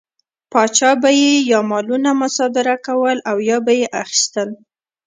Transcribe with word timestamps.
پاچا 0.51 0.91
به 1.01 1.09
یې 1.21 1.33
یا 1.51 1.59
مالونه 1.69 2.11
مصادره 2.21 2.75
کول 2.85 3.17
او 3.29 3.37
یا 3.49 3.57
به 3.65 3.73
یې 3.79 3.87
اخیستل. 4.03 4.49